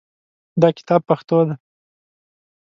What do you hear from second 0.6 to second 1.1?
دا کتاب